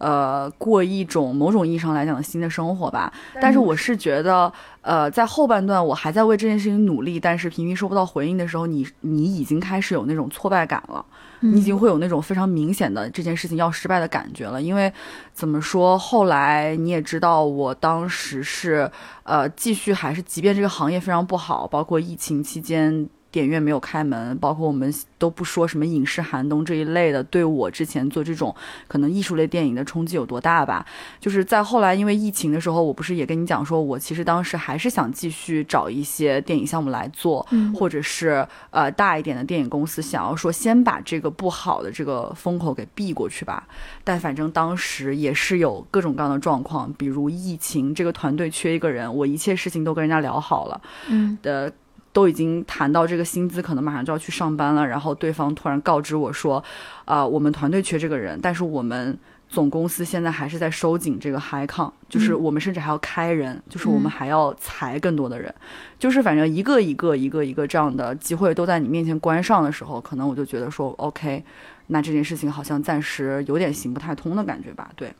[0.02, 3.12] 呃，过一种某种意义上来讲的新的生活吧。
[3.40, 11.04] 但是我是觉得，呃，在后半段我还在为这件事情努力，但是频频收不到回应的时候，你你已经开始有那种挫败感了，
[11.38, 14.60] 你已经会有那种非常明显的这件事情要失败的感觉了。
[14.60, 14.92] 因为
[15.32, 18.90] 怎么说，后来你也知道，我当时是
[19.22, 23.08] 呃继续还是，即便这个行业非常不好，包括疫情期间。
[23.32, 28.54] 电影院没有开门，包括我们都不说什么影视寒冬这一类的，对我之前做这种
[28.86, 30.86] 可能艺术类电影的冲击有多大吧？
[31.18, 43.66] 就是在后来因为疫情的时候，我不是也跟你讲说，我其实当时还是想继续找一些电影项目来做，或者是呃大一点的电影公司，想要说先把这个不好的这个风口给避过去吧。
[44.04, 51.72] 但反正当时也是有各种各样的状况，比如疫情，这个团队缺一个人，我一切事情都跟人家聊好了，嗯的。
[52.12, 56.62] 都已经谈到这个薪资可能马上就要去上班了，然后对方突然告知我说，
[57.04, 65.54] 啊，我们团队缺这个人，但是我们总公司现在还是在收紧这个 high count，就是我们甚至还要开人，就是我们还要裁更多的人，
[65.98, 71.42] 就是反正一个一个一个一个这样的机会都在你面前关上的时候，可能我就觉得说 OK，
[71.86, 74.90] 那这件事情好像暂时有点行不太通的感觉吧？
[74.96, 75.12] 对，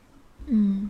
[0.47, 0.89] 嗯。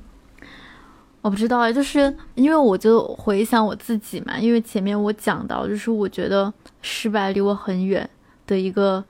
[1.23, 8.07] 我不知道，就是因为我就回想我自己嘛，因为前面我讲到，就是我觉得失败离我很远
[8.45, 9.01] 的一个，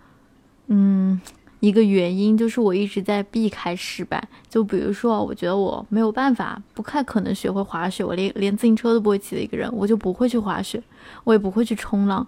[0.67, 1.19] 嗯，
[1.59, 4.23] 一个原因就是我一直在避开失败。
[4.47, 10.79] 就比如说，我觉得我没有办法，不太可能学会滑雪，我连连自行车都不会骑的一个人，我就不会去滑雪，
[11.23, 12.25] 我也不会去冲浪，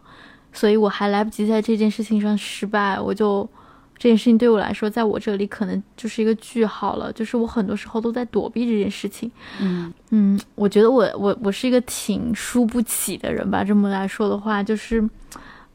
[0.51, 3.47] 所以我还来不及在这件事情上失败，我就。
[3.97, 7.11] 这件事情对我来说，在我这里可能就是一个句号了。
[7.13, 9.31] 就是我很多时候都在躲避这件事情。
[9.61, 13.63] 嗯嗯，我觉得我我我是一个挺输不起的人吧。
[13.63, 15.09] 这么来说的话，就是，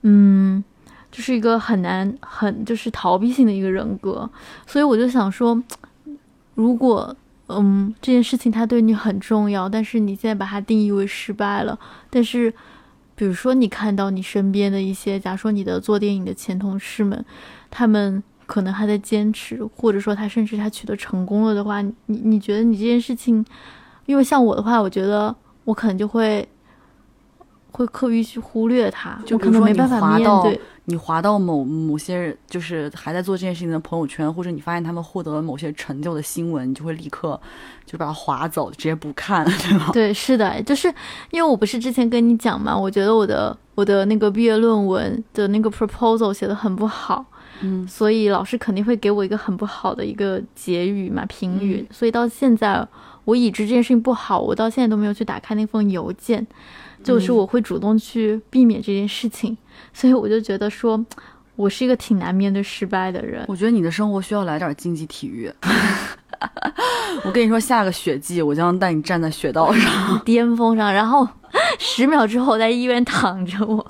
[0.02, 0.62] 嗯，
[1.10, 4.28] 就是一个很难很就是逃避性的一个人格。
[4.66, 5.60] 所以我就想说，
[6.54, 7.16] 如果
[7.48, 11.78] 嗯这件事情它对你很重要，但是你现在把它定义为失败了，
[12.10, 12.52] 但是
[13.14, 17.24] 比如说你看到你身边的一些，假如说你的做电影的前同事们。
[17.70, 23.44] 他们可能还在坚持，或者说他甚至他取得成功了的话，你你觉得你这件事情，
[24.06, 26.48] 因为像我的话，我觉得我可能就会
[27.70, 30.60] 会刻意去忽略他，就可能没办法面对。
[30.86, 37.40] 你滑到某某些就是还在做这件事情的朋友圈，或者你发现他们获得了某些成就的新闻，你就会立刻
[37.86, 39.90] 就把它划走，直接不看， 对吗？
[39.92, 40.92] 对，是的，就是
[41.30, 47.24] 因为我不是之前跟你讲嘛，我觉得我的我的那个毕业论文的那个 proposal 写的很不好。
[47.62, 51.86] 嗯，所以老师肯定会给我一个很不好的一个结语嘛，评语。
[51.90, 52.86] 所以到现在，
[53.24, 56.46] 我已知这件事情不好，我到现在都没有去打开那封邮件，
[57.02, 59.56] 就是我会主动去避免这件事情。
[59.92, 61.04] 所以我就觉得说，
[61.56, 63.44] 我是一个挺难面对失败的人。
[63.48, 65.52] 我觉得你的生活需要来点竞技体育。
[67.24, 71.28] 我跟你说，下个雪季，我将带你站在雪道上， 巅峰上，然后
[71.78, 73.84] 十秒之后在医院躺着我。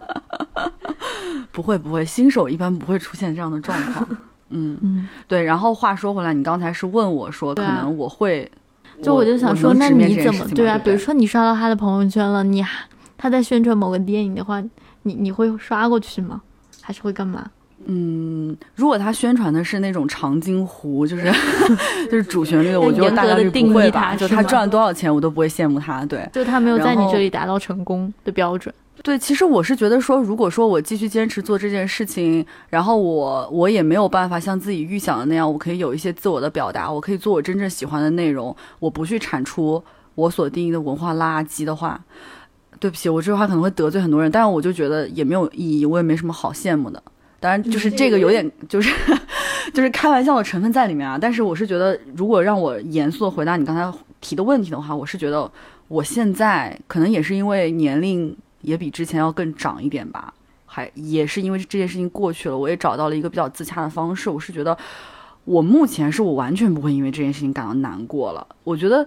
[1.53, 4.07] 不会不会，新手一般不会出现这样的状况。
[4.51, 5.43] 嗯嗯，对。
[5.43, 8.51] 然后话说回来，你刚才是问我说，可能我会，
[9.03, 10.77] 就我就想说，那你怎么对啊？
[10.77, 12.65] 比如说你刷到他的朋友圈了，你
[13.17, 14.61] 他在宣传某个电影的话，
[15.03, 16.41] 你你会刷过去吗？
[16.81, 17.49] 还是会干嘛？
[17.87, 21.33] 嗯，如果他宣传的是那种长津湖，就是
[22.11, 24.15] 就是主旋律，我觉得大概率不会吧。
[24.15, 26.05] 就他赚了多少钱，我都不会羡慕他。
[26.05, 28.75] 对，就他没有在你这里达到成功的标准。
[29.03, 39.83] 对，其实我是觉得说，如果说我继续坚持做这件事情，然后我我也没有办法像自己预想的那样，我可以有一些自我的表达，我可以做我真正喜欢的内容，我不去产出
[40.15, 41.99] 我所定义的文化垃圾的话，
[42.79, 47.03] 对不起，我这句话可能会得罪很多人，但是我就觉得也没有意义，我也没什么好羡慕的。
[47.41, 48.95] 当然，就是这个有点就是
[49.73, 51.17] 就是开玩笑的成分在里面啊。
[51.19, 55.51] 但是我是觉得，如果让我严肃的回答你刚才提的问题的话，我是觉得
[55.89, 58.37] 我现在可能也是因为年龄。
[58.63, 60.33] 也比之前要更长一点吧，
[60.67, 64.31] 还也是因为这件事情过去了，我也找到了一个比较自洽的方式。
[64.31, 64.77] 我是觉得，
[65.45, 68.47] 我目前是我完全不会因为这件事情感到难过了。
[68.63, 69.07] 我觉得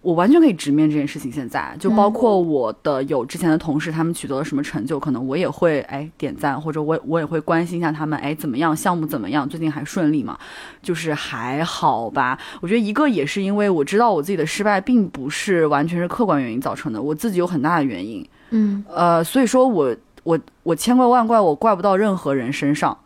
[0.00, 1.30] 我完全可以直面这件事情。
[1.30, 10.38] 现在就包括我的有之前的同事，他们取得了什么成就，可能我也会哎点赞，或者我我也会关心一下他们，哎怎么样，项目怎么样，最近还顺利吗？
[10.82, 12.38] 就是还好吧。
[12.60, 18.24] 我觉得一个也是因为我知道我自己的失败并不是完全是客观原因造成的，我自己有很大的原因。
[18.50, 22.96] 嗯，呃，所以说我我我千怪万怪，我怪不到任何人身上，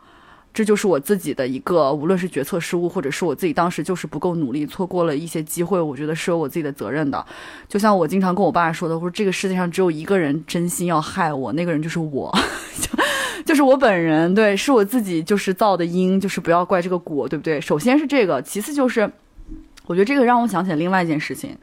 [0.53, 7.25] 这就是我自己的一个，无论是决策失误，或者是我自己当时就是不够努力，错过了一些机会，我觉得是有我自己的责任的。
[7.67, 12.31] 就像我经常跟我爸说的，我说这个世界上只有一个人真心要害我，那个人就是我，
[12.79, 12.89] 就
[13.43, 17.59] 就是我本人，对，是我自己就是造的因，就是不要怪这个果，对不对？
[17.59, 19.11] 首先是这个，其次就是，
[19.87, 21.57] 我觉得这个让我想起另外一件事情。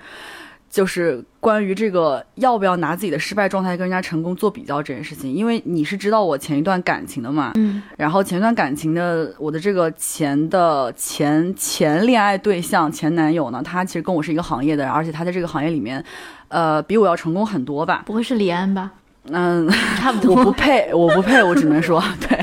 [0.70, 16.02] 就是关于这个要不要拿自己的失败状态跟人家成功做比较这件事情，因为你是知道我前一段感情的嘛，嗯，然后前一段感情的我的这个前的前前恋爱对象前男友呢，他其实跟我是一个行业的，而且他在这个行业里面，
[16.46, 18.04] 呃，比我要成功很多吧？
[18.06, 18.92] 不会是李安吧？
[19.24, 20.36] 嗯，差不多。
[20.36, 22.38] 我不配，我不配，我只能说对。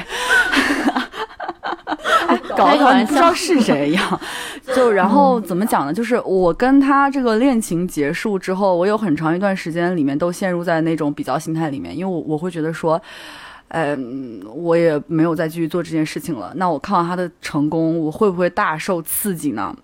[2.58, 4.22] 搞得不知道是谁一样，
[4.76, 5.94] 就然后怎么讲呢？
[5.94, 13.02] 就是我跟他这个恋情结束之后，我有很长一段时间里面都陷入在那种比较心态里面，因为我我会觉得说，
[13.70, 16.52] 嗯，我也没有再继续做这件事情了。
[16.56, 19.76] 那我看到他的成功，我会不会大受刺激呢？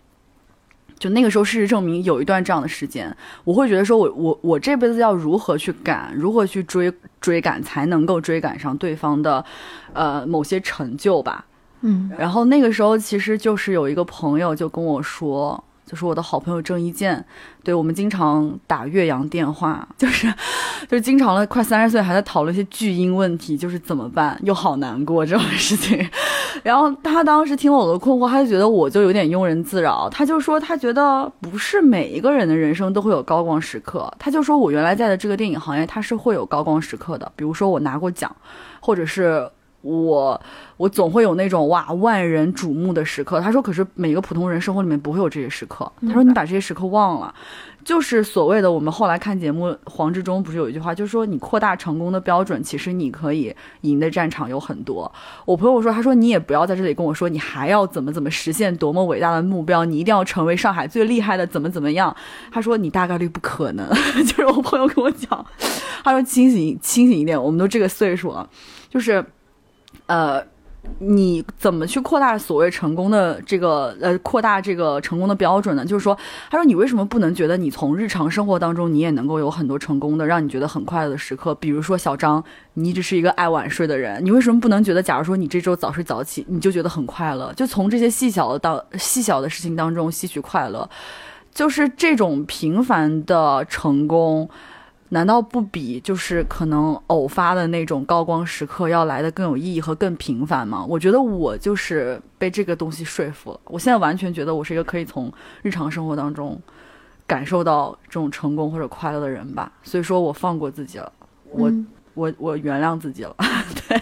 [1.00, 9.44] 就那个时候，事实证明有一段这样的时间，我会觉得说我我我这辈子要如何去赶，如何去追追赶，才能够追赶上对方的，
[9.92, 11.44] 呃，某些成就吧。
[11.86, 17.24] 嗯，然后那个时候其实就是有一个朋友就跟我说，就是我的好朋友郑伊健，
[17.62, 20.34] 对我们经常打岳阳电话， 就是
[20.88, 26.10] 就是经常了，快三十岁还在讨论一些巨婴问题，就是怎么办，又好难过这种事情。
[26.64, 38.34] 然后他当时听了我的困惑，他就觉得我就有点庸人自扰，他就说他觉得不是每一个人的人生都会有高光时刻，他就说我原来在的这个电影行业，他是会有高光时刻的，比如说我拿过奖，
[38.80, 39.46] 或者是。
[39.84, 40.42] 我
[40.78, 43.40] 我总会有那种哇万人瞩目的时刻。
[43.40, 45.92] 他说，可是每个普通人生活里面不会有这些时刻。
[46.02, 47.36] 他说，你把这些时刻忘了，
[47.84, 55.12] 就是所谓的我们后来看节目，黄志忠不是有一句话，就是说你扩大成功的标准，其实你可以赢的战场有很多。
[55.46, 62.16] 我朋友说，他说你也不要在这里跟我说你还要怎么怎么实现多么伟大的目标，你一定要成为上海最厉害的怎么怎么样。
[62.52, 63.86] 他说你大概率不可能。
[64.26, 65.46] 就是我朋友跟我讲，
[66.06, 68.50] 他说清醒清醒一点，我们都这个岁数了，
[68.90, 69.24] 就是。
[70.14, 70.46] 呃，
[71.00, 75.84] 你怎么去扩大所谓成功的这个呃扩大这个成功的标准呢？
[75.84, 76.16] 就是说，
[76.52, 81.56] 他说你为什么不能觉得你从日常生活当中你也能够有很多成功的让你觉得很快乐的时刻？
[81.56, 82.44] 比如说小张，
[82.76, 87.52] 你一直是一个爱晚睡的人，你为什么不能觉得，假如说你这周早睡早起，你就觉得很快乐？
[87.54, 90.88] 就从这些细小的当细小的事情当中吸取快乐，
[91.52, 94.48] 就是这种平凡的成功。
[95.14, 100.84] 难道不比就是可能偶发的那种高光时刻要来的更有意义和更频繁吗？
[100.90, 103.60] 我觉得我就是被这个东西说服了。
[103.66, 106.60] 我现在完全觉得我是一个可以从日常生活当中
[107.28, 109.72] 感受到这种成功或者快乐的人吧。
[109.84, 111.14] 所以说我放过自己了，
[111.52, 111.72] 我
[112.16, 113.36] 我我原谅自己了。
[113.88, 114.02] 对，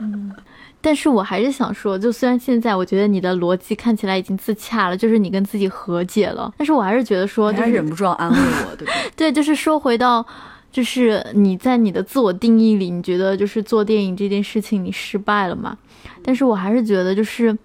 [0.00, 0.34] 嗯。
[0.80, 10.24] 但是我还是想说，就虽然现在我觉得你的逻辑看起来已经自洽了，就是你跟自己和解了，但是我还是觉得说，就是忍不住要安慰我，对 对，就是说回到，
[10.70, 15.76] 就是你在你的自我定义里，你觉得就是做电影这件事情你失败了嘛？
[16.22, 17.56] 但是我还是觉得就是，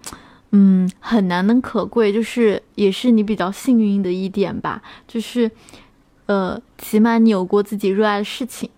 [0.50, 5.48] 嗯，很难能可贵，就是也是你比较幸运的一点吧，就是，
[6.26, 8.68] 呃，起码你有过自己热爱的事情，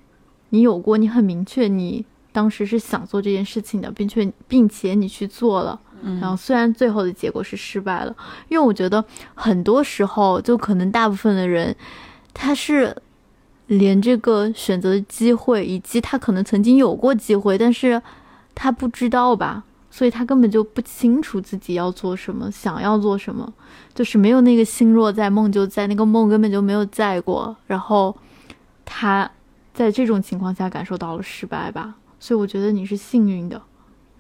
[0.51, 2.05] 你有过，你很明确你。
[2.37, 5.81] 当时是想做这件事情的，并且并且你去做了，
[6.21, 8.15] 然后虽然最后的结果是失败了，
[8.51, 9.03] 因为我觉得
[9.35, 11.75] 很多时候就可能大部分的人，
[12.35, 12.95] 他是
[13.69, 18.03] 连这个选择的机会，以及他可能曾经有过机会，但是
[18.55, 23.51] 他不知道吧，所以他根本就不清楚自己要做什么，想要做什么，
[23.95, 28.15] 就是没有那个心若在梦就在，那个梦根本就没有在过，然后
[28.85, 29.31] 他
[29.73, 31.95] 在这种情况下感受到了失败吧。
[32.19, 33.61] 所以我觉得你是幸运的，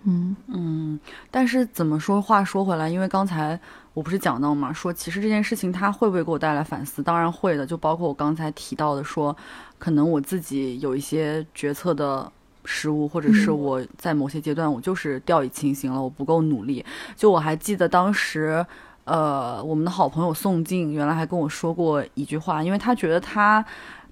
[0.04, 3.58] 嗯嗯，但是怎么说话说回来，因为刚才
[3.94, 7.02] 我不是讲到嘛，说其实这件事情它会不会给我带来反思？
[7.02, 9.34] 当然会的，就包括我刚才提到的，说
[9.78, 12.30] 可能我自己有一些决策的
[12.64, 16.84] 失误，或者是我在某些阶段我就是掉以轻心了，我不够努力。
[17.16, 18.64] 就我还记得当时，
[19.04, 23.64] 呃，我们的好朋友宋静原来还跟我说过一句话，因为他觉得他。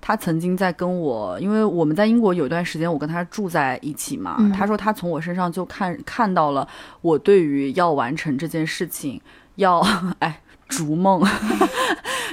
[0.07, 4.37] 他曾经在跟我，因为我们在英国有一段时间，我跟他住在一起嘛。
[4.55, 6.69] 他说他从我身上就看看到了
[7.01, 9.19] 我对于要完成这件事情，
[9.55, 9.81] 要
[10.21, 11.27] 哎逐梦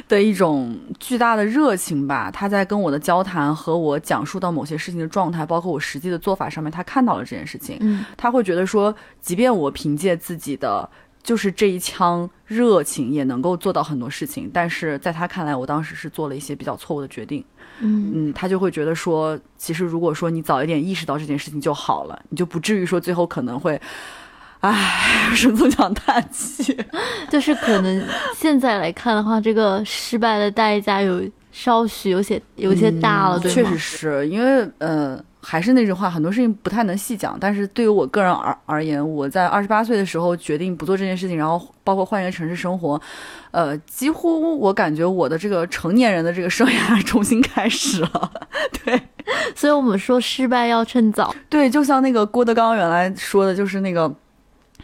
[0.09, 2.29] 的一种巨大的热情吧。
[2.29, 7.77] 他在跟我的交谈和我讲述到某些事情的状态，包括我实际的做法上面，他看到了这件事情。
[7.79, 10.89] 嗯，他会觉得说，即便我凭借自己的。
[11.23, 17.45] 就是这一腔热情也能够做到很多事情，但是在他看来，我当时是做了一些比较错误的决定。
[17.81, 23.79] 嗯嗯，他就会觉得说，其实如果说你早一点意识到这件事情就好了，你就不至于说最后可能会，
[24.61, 26.77] 唉，是总想叹气。
[27.29, 31.21] 就是可能现在来看的话，这个失败的代价有
[31.51, 33.55] 稍许有些有些大了，对吗？
[33.55, 35.21] 确实是因为，呃。
[35.43, 37.35] 还是那句话，很多事情不太能细讲。
[37.39, 43.01] 但是对于我个人而而言，我在二十八岁的时候决定不做这件事情，然后包括换一个城市生活，
[43.49, 48.31] 呃，几乎我感觉我的这个成年人的这个生涯 重新开始了。
[48.85, 49.01] 对，
[49.55, 51.33] 所以我们说失败要趁早。
[51.49, 54.13] 对，就像那个郭德纲原来说的，就是那个，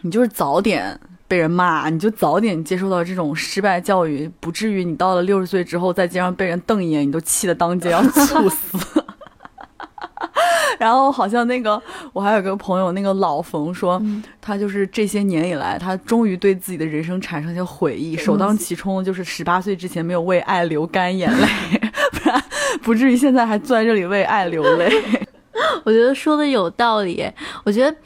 [0.00, 0.98] 你就是早点
[1.28, 8.78] 被人骂，你就早点接受到这种失败教育，不至于你到了六十岁之后在街上被人瞪一眼，你都气得当街要 猝死。
[10.78, 11.80] 然后好像那个，
[12.12, 14.00] 我还有个朋友，那个老冯说，
[14.40, 21.46] 他就是这些年以来，他终于对自己的人生产生一些悔意，首当其冲就是十八岁之前没有为爱流干眼泪，
[22.12, 22.42] 不然
[22.82, 24.90] 不至于现在还坐在这里为爱流泪。
[25.84, 27.24] 我觉得说的有道理，
[27.64, 27.96] 我觉得，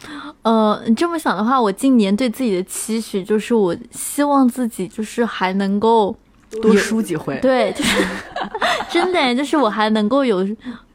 [0.42, 6.14] 呃，你这么想的话，我今年对自己的期许就是，我希望自己就是还能够。
[6.61, 8.05] 多输几回，对，就是
[8.92, 10.46] 真的，就是我还能够有，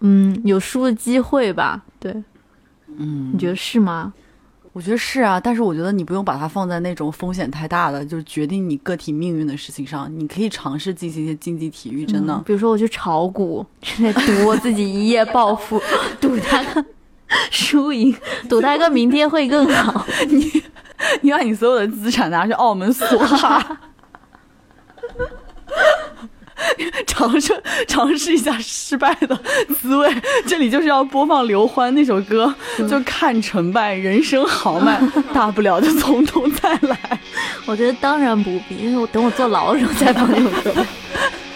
[0.02, 1.82] 嗯，有输的机会吧？
[2.00, 2.14] 对，
[2.96, 4.14] 嗯，你觉得是吗？
[4.78, 10.08] 我觉得是啊，但是我觉得你不用把它放在那种风险太大的，就是决定你个体命运的事情上。
[10.20, 12.40] 你可以尝试进行一些竞技体育，真的。
[12.46, 13.66] 比如说我去炒股，
[14.00, 15.82] 在赌我自己一夜暴富，
[16.22, 16.86] 赌他个
[17.50, 18.16] 输赢，
[18.48, 20.06] 赌他个明天会更好。
[20.30, 20.62] 你
[21.22, 23.80] 你把你所有的资产拿去澳门梭哈。
[27.08, 27.54] 尝试
[27.88, 29.40] 尝试一下失败的
[29.82, 30.10] 滋味，
[30.46, 32.54] 这里就是要播放刘欢那首歌，
[32.90, 35.00] 就看成败，人生豪迈，
[35.34, 36.98] 大不了就从头再来。
[37.66, 40.74] 我觉得当然不必，因为我等我坐牢的时候再放这首歌。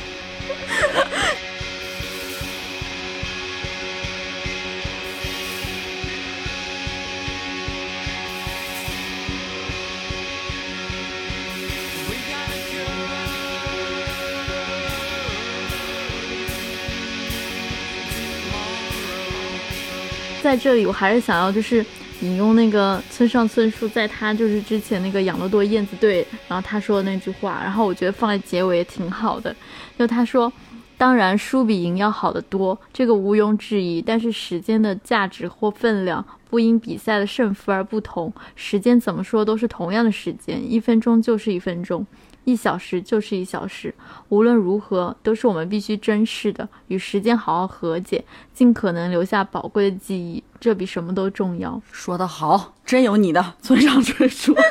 [20.52, 21.86] 在这里，我还是想要就是
[22.20, 29.56] 引用那个村上春树，在他就是之前那个养乐多燕子队，然后他说的那句话，然后我觉得放在结尾也挺好的。
[29.98, 30.52] 就他说，
[30.98, 34.02] 当然输比赢要好得多，这个毋庸置疑。
[34.02, 42.06] 但是时间的价值或分量不因比赛的胜负而不同，时间怎么说都是同样的时间，一分钟就是一分钟。
[42.44, 43.94] 一小时就是一小时，
[44.30, 46.68] 无论如何都是我们必须珍视的。
[46.88, 51.82] 与时间好好和解，尽可能留下宝贵的记忆，这比什么都重要。
[51.92, 54.56] 说得好，真有你的村上春树。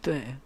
[0.00, 0.36] 对。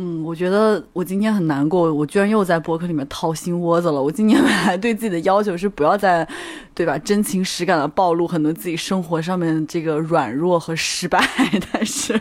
[0.00, 4.00] 嗯，我觉得我今天很难过，我居然又在博客里面掏心窝子了。
[4.00, 6.26] 我今年本来对自己的要求是不要再，
[6.72, 11.20] 对吧，真情实感的暴露很多自己生活上面这个软弱和失败，
[11.72, 12.20] 但是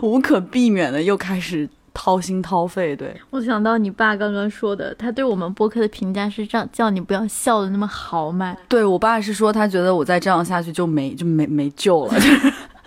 [0.00, 2.94] 无可避免的又开始掏心掏肺。
[2.94, 8.56] 对我想到你爸刚刚说的，他对我们播客的评价是这样，叫你不要笑的那么豪迈。
[8.68, 12.14] 对我爸是说，他觉得我再这样下去就没就没没救了。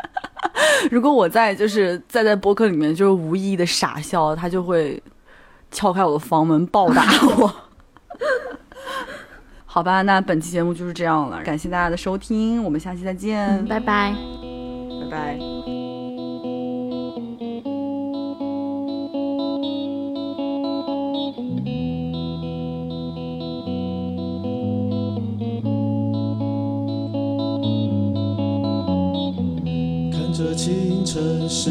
[0.92, 5.02] 如果我在就是再在播客里面就是无意义的傻笑，他就会
[5.72, 7.04] 敲开我的房门暴打
[7.38, 7.54] 我。
[9.66, 14.14] 好吧，那本期节目就是这样了，感谢大家的收听，我们下期再见，拜拜，
[15.02, 15.81] 拜拜。
[30.56, 31.70] 清晨时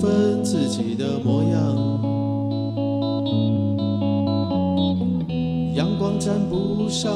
[0.00, 1.76] 分，自己的模样，
[5.74, 7.12] 阳光沾不上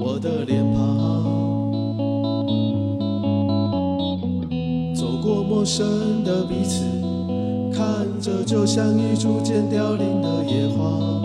[0.00, 1.24] 我的脸庞。
[4.94, 6.84] 走过陌生的彼此，
[7.72, 11.20] 看着就像已逐渐凋零的野花。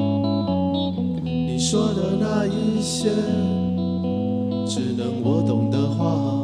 [1.23, 3.09] 你说的那一些，
[4.65, 6.40] 只能我懂的话。